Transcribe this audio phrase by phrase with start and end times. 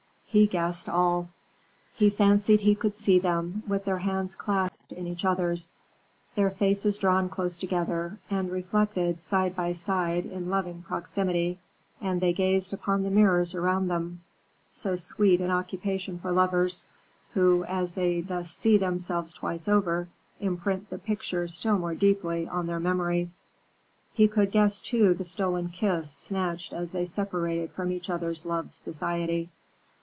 [0.33, 1.27] He guessed all;
[1.93, 5.73] he fancied he could see them, with their hands clasped in each other's,
[6.35, 11.59] their faces drawn close together, and reflected, side by side, in loving proximity,
[11.99, 14.21] and they gazed upon the mirrors around them
[14.71, 16.85] so sweet an occupation for lovers,
[17.33, 20.07] who, as they thus see themselves twice over,
[20.39, 23.41] imprint the picture still more deeply on their memories.
[24.13, 28.73] He could guess, too, the stolen kiss snatched as they separated from each other's loved
[28.75, 29.49] society.